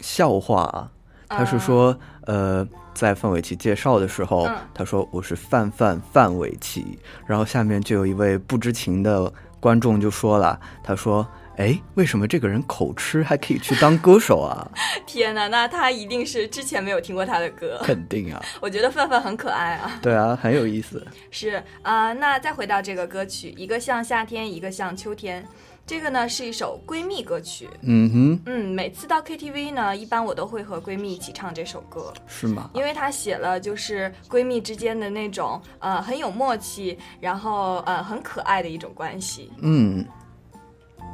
[0.00, 0.90] 笑话啊，
[1.28, 11.26] 他是说，呃，在范玮琪介绍的时候，嗯他说我是范范范玮琪，然后下面就有一位不知情的观众就说了，他说。
[11.58, 14.70] 哎，为什么这个人口吃还可以去当歌手啊？
[15.08, 17.80] 天哪，那他一定是之前没有听过他的歌。
[17.82, 19.98] 肯定啊， 我觉得范范很可爱啊。
[20.02, 21.02] 对啊，很有意思。
[21.30, 25.42] 是啊、呃那再回到这个歌曲，一个像夏天，一个像秋天。
[25.86, 27.68] 这个呢是一首闺蜜歌曲。
[27.82, 32.68] 嗯哼，嗯，每次到 KTV 呢，一般我都会和闺蜜一起唱这首歌，是吗？
[32.74, 39.52] 因为它写了就是闺蜜之间的那种呃很有默契，然后呃很可爱的一种关系。
[39.60, 40.04] 嗯，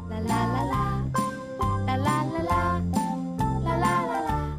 [0.09, 1.05] 啦啦啦啦，
[1.87, 2.83] 啦啦啦啦，
[3.67, 4.59] 啦啦啦啦。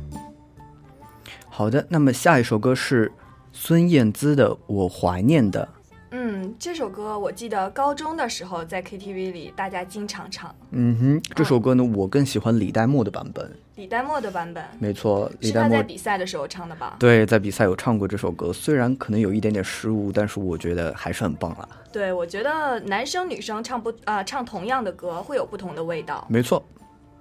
[1.49, 3.11] 好的，那么下一首歌是
[3.51, 5.67] 孙燕姿的《我怀念的》。
[6.15, 13.51] 嗯，这首歌我记得高中的时候在 KTV 里大家经常唱，嗯哼，这首歌呢，我更喜欢李代沫的版本。
[13.77, 16.97] 李代沫的版本没错，李是他在比赛的时候唱的吧？
[16.99, 21.67] 对，在比赛有唱过这首歌，虽然可能有一点点失误，但是我觉得还是很棒了。
[21.91, 26.27] 对，我觉得男生女生唱不啊、唱同样的歌会有不同的味道。
[26.29, 26.61] 没错，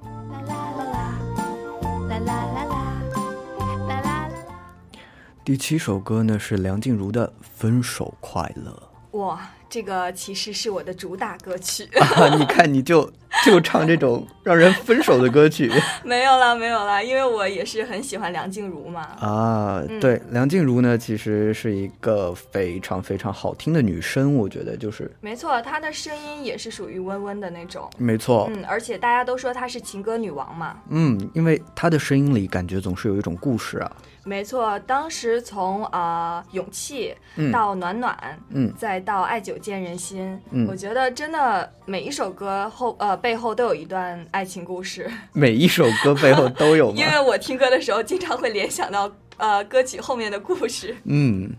[0.02, 0.10] 啦
[0.46, 0.94] 啦啦啦，
[2.10, 2.71] 啦啦啦啦啦。
[5.44, 8.80] 第七首歌呢是梁静茹的《分手快乐
[9.18, 12.34] 哇，这个其实是我的主打歌曲。》啊！
[12.38, 13.12] 你看，你就
[13.44, 15.68] 就唱这种让人分手的歌曲
[16.04, 19.00] 没有啦，没有啦，因为我也是很喜欢梁静茹嘛。
[19.18, 19.82] 啊。
[19.88, 27.90] 嗯对，梁静茹呢，其实是一个非常非常好听的女生，我觉得就是没错，她的声音也是属于温温的那种。
[27.98, 28.48] 没错。
[28.54, 30.78] 嗯，而且大家都说她是情歌女王嘛。
[30.88, 33.92] 嗯，因为她的声音里感觉总是有一种故事啊。
[34.24, 38.16] 没错，当时从啊、呃勇气嗯到暖暖，
[38.50, 45.10] 嗯再到爱久见人心，嗯我觉得真的每一首歌后呃背后都有一段爱情故事。
[45.32, 47.04] 每一首歌背后都有吗 因？
[47.06, 50.96] 为我听歌的时候经常会联想到呃歌曲后面的故事。
[51.04, 51.50] 嗯，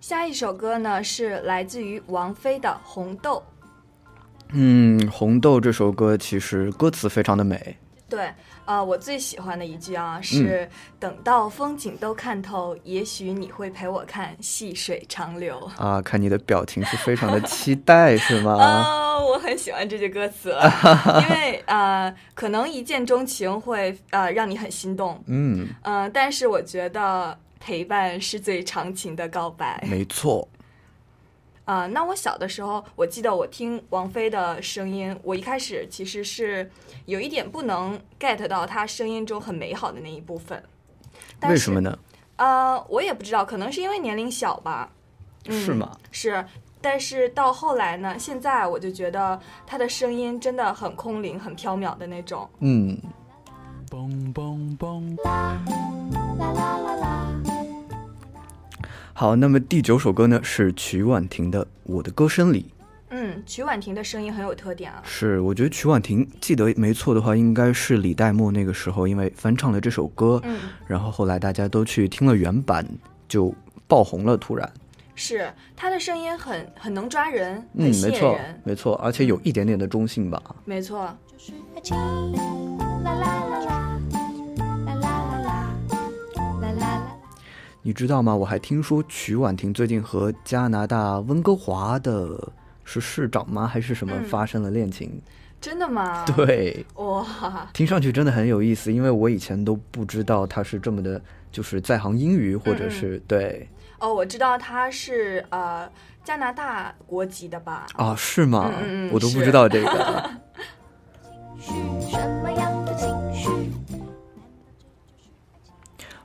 [0.00, 3.42] 下一首歌呢是来自于王菲的《红豆》。
[4.52, 7.76] 嗯，《红豆》这首歌其实歌词非常的美。
[8.06, 8.30] 对，
[8.66, 10.68] 呃，我最喜欢的一句啊是
[11.00, 15.58] “等到风景都看透，也许你会陪我看细水长流”。
[15.78, 18.52] 啊，看你的表情是非常的期待，是吗？
[18.62, 20.50] 啊、 我很喜欢这句歌词，
[21.22, 29.82] 因为呃，可能一见钟情会呃让你很心动，嗯，嗯、但是我觉得陪伴是最长情的告白。
[29.90, 30.46] 没错。
[31.64, 36.70] 啊、那我小的时候，我记得我听王菲的声音，我一开始其实是
[37.06, 40.62] 有一点不能 get 到她声音中很美好的那一部分。
[41.40, 41.98] 但是为什么呢？
[42.36, 44.90] 呃，我也不知道，可能是因为年龄小吧。
[45.46, 45.96] 嗯、是吗？
[46.10, 46.44] 是，
[46.80, 52.48] 但是到后来呢，现在我就觉得她的声音真的很空灵、很飘渺的那种。
[52.60, 52.98] 嗯。
[59.16, 62.66] 好，那么第九首歌呢是曲婉婷的《我的歌声里》。
[63.10, 65.00] 嗯，曲婉婷的声音很有特点啊。
[65.04, 70.58] 是，我觉得曲婉婷记得没错的话，应该是李代沫那个时候，因为翻唱了这首歌，嗯，
[70.88, 72.84] 然后后来大家都去听了原版，
[73.28, 73.54] 就
[73.86, 74.36] 爆红了。
[74.36, 74.68] 突然，
[75.14, 80.42] 是她的声音很很能抓人，嗯，很吸没错引人，没错，而且有一点点的中性吧。
[80.64, 81.16] 没错。
[87.86, 88.34] 你知道吗？
[88.34, 92.50] 我还听说曲婉婷最近和加拿大温哥华的
[92.82, 93.66] 是市长吗？
[93.66, 95.20] 还是什么嗯发生了恋情？
[95.60, 96.24] 真的吗？
[96.34, 101.20] 对，哇，听上去真的很有意思，因为我以前都不知道他是这么的，
[101.52, 103.68] 就是在行英语，或者是、对
[104.00, 105.86] 哦，我知道他是呃
[106.24, 107.86] 加拿大国籍的吧？
[107.96, 108.72] 啊，是吗？
[108.80, 110.30] 嗯嗯嗯我都不知道这个。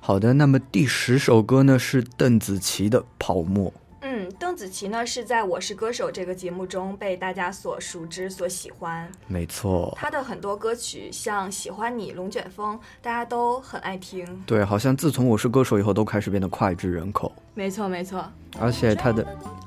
[0.09, 3.69] 好的，那么第十首歌呢是邓紫棋的《泡沫》。
[4.01, 9.07] 嗯，邓紫棋呢是在《我是歌手》这个节目中被大家所熟知、所喜欢。
[9.27, 14.25] 没错，她的很多歌曲，像《喜欢你》《龙卷风》，大家都很爱听。
[14.47, 18.25] 对，好像自从我是歌手以后，都开始变得脍炙人口，没错，没错。
[18.59, 19.23] 而且她的，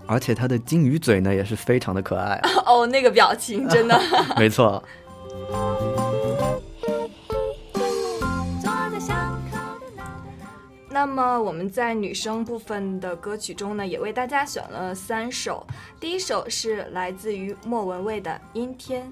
[0.08, 2.40] 而且她的金鱼嘴呢也是非常的可爱。
[2.66, 3.96] 哦，那个表情真的。
[4.36, 4.82] 没错。
[10.92, 15.66] 那么我们在女生部分的歌曲中呢，也为大家选了三首。
[15.98, 19.10] 第一首是来自于莫文蔚的《阴天》。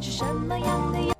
[0.00, 1.19] 是什么样的？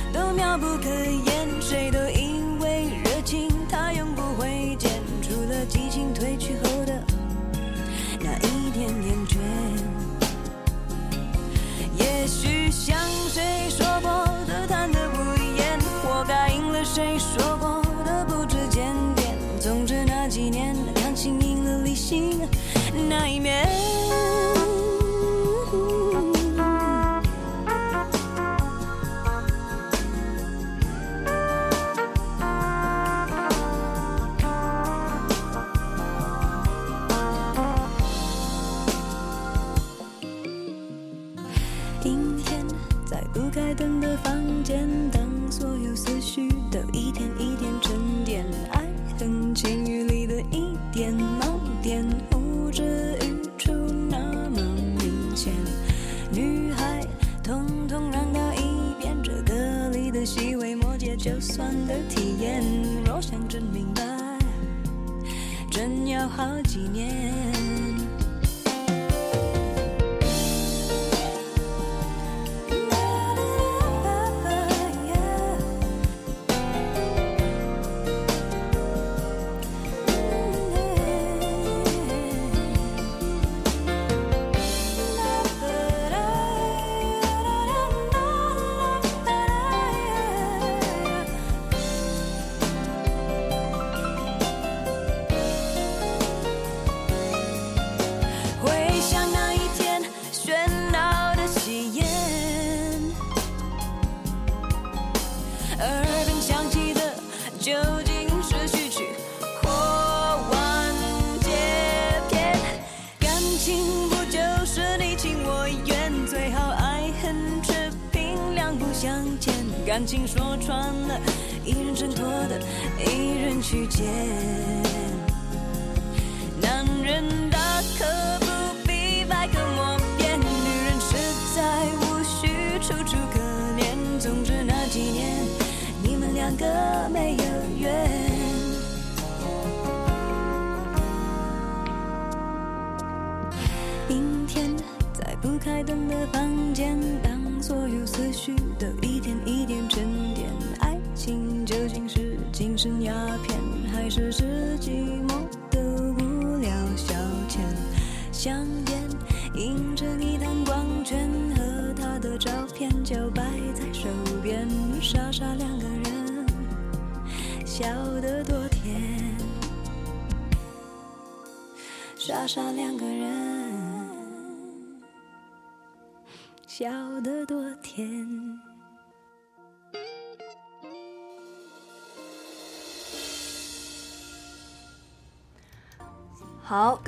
[0.33, 6.70] 妙不可言，谁都以为热情它永不会减，除了激情褪去后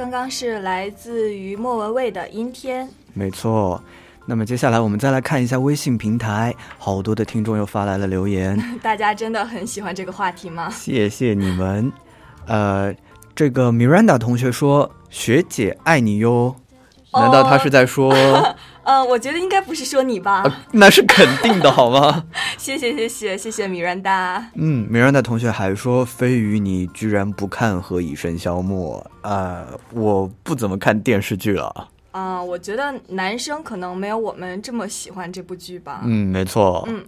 [0.03, 2.85] 刚刚是来自于莫文蔚的《阴天》。
[3.13, 3.81] 没错。
[4.25, 8.61] 那么接下来我们再来看一下微信平台，好多的听众又发来了留言。
[8.83, 10.69] 大家真的很喜欢这个话题吗？
[10.69, 11.89] 谢谢你们。
[12.47, 12.93] 呃，
[13.33, 16.53] 这个 Miranda 同学说：“学姐爱你哟。”
[17.13, 18.13] 难道他是在说？
[18.83, 20.41] 呃，我觉得应该不是说你吧？
[20.43, 22.25] 呃、那是肯定的，好吗？
[22.57, 24.45] 谢谢谢谢谢谢米兰达。
[24.55, 29.79] 嗯，米兰达同学还说：“飞鱼，你居然不看《何以笙箫默》啊、呃？
[29.93, 31.89] 我不怎么看电视剧了。
[32.11, 36.01] 啊、呃，我觉得男生可能没有我们这么喜欢这部剧吧。
[36.03, 36.83] 嗯，没错。
[36.87, 37.05] 嗯。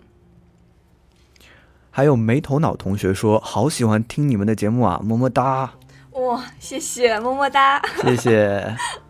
[1.91, 5.73] 还有没头脑同学说：“好喜欢听你们的节目啊，么么哒。”
[6.11, 7.82] 哇，谢谢，么么哒。
[8.01, 8.76] 谢谢。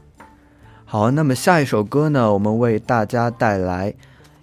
[0.87, 2.31] 好，那么下一首歌呢？
[2.31, 3.93] 我们为大家带来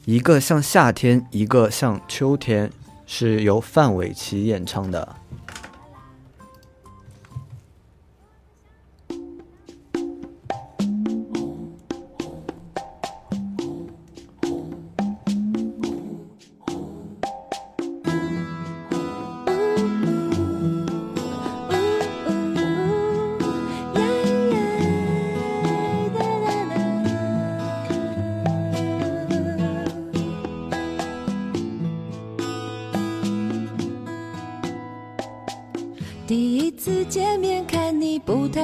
[0.05, 2.71] 一个像夏天，一个像秋天，
[3.07, 5.17] 是由范玮琪演唱的。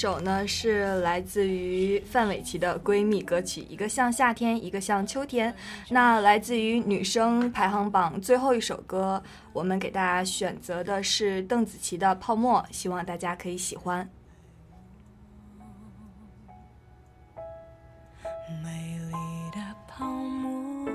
[0.00, 5.54] 首呢是来自于范玮琪的闺蜜歌曲，一个像夏天，一个像秋天。
[5.90, 9.22] 那来自于女生排行榜最后一首歌，
[9.52, 14.08] 我们给大家选择的是邓紫棋的《泡沫》，希望大家可以喜欢。
[18.64, 19.12] 美丽
[19.52, 20.90] 的泡沫，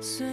[0.00, 0.26] 虽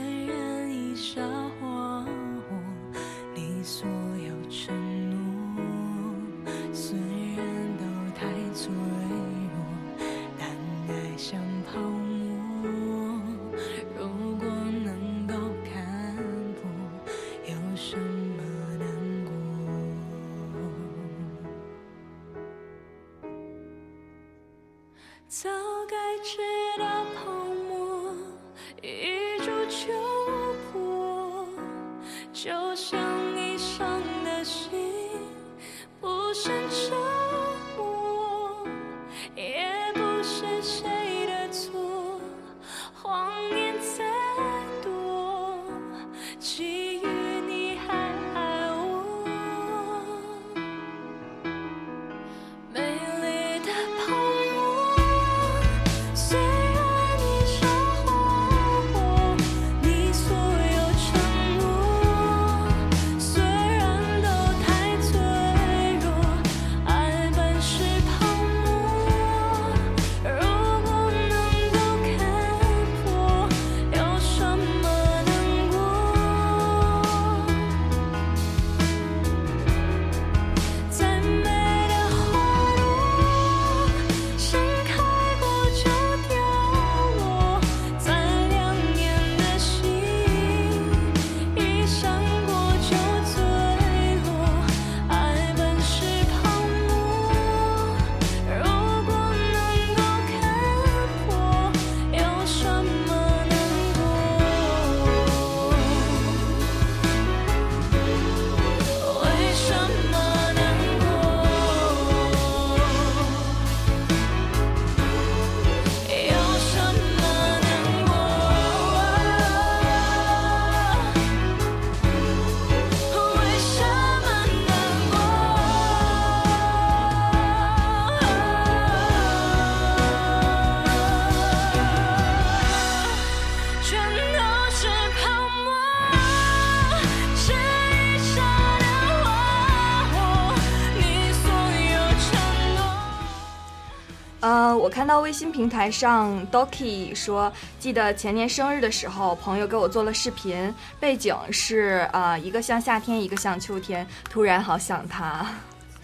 [144.92, 155.48] 看到微信平台上 Doki 说，记得前年生日的时候，朋友给我做了视频，背景是呃一个像夏天，一个像秋天，突然好想他。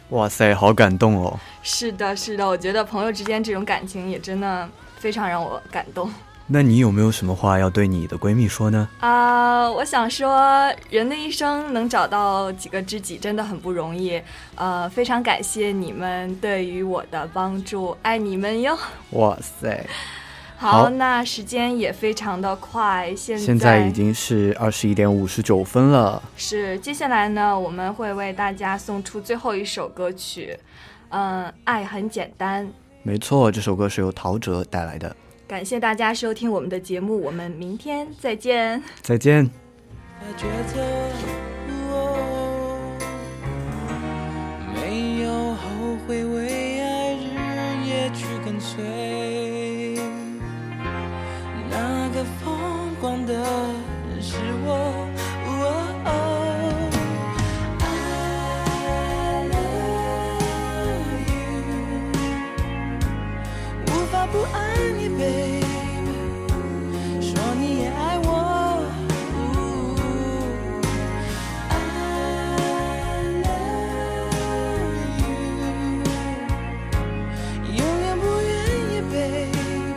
[0.10, 1.38] 哇塞，好感动哦！
[1.62, 4.68] 是的，是的，我觉得朋友之间这种感情也真的
[4.98, 6.10] 非常让我感动。
[6.50, 8.88] 那你有没有什么话要对你的闺蜜说呢？
[9.02, 14.22] 啊、我想说，人的一生能找到几个知己真的很不容易。
[14.56, 18.80] 呃，非常感谢你们对于我的帮助，爱你们哟。
[19.10, 19.86] 哇塞，
[20.56, 26.24] 好，好那时间也非常的快，现在现在已经是二十一点五十九分了。
[26.38, 30.58] 是接下来呢，我们会为大家送出最后一首歌曲，
[31.10, 32.66] 嗯，爱很简单。
[33.04, 35.14] 没错，这首歌是由陶喆带来的。
[35.48, 38.84] 感谢大家收听我们的节目，我们明天再见。
[39.02, 39.50] 再见。
[44.76, 49.96] 没有后悔为爱日夜去跟随，
[51.70, 54.36] 那个疯狂的人是
[54.66, 54.97] 我。